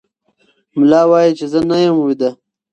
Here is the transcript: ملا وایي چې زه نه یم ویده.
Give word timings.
ملا 0.79 1.01
وایي 1.09 1.31
چې 1.37 1.45
زه 1.51 1.59
نه 1.69 1.77
یم 1.83 1.95
ویده. 1.99 2.29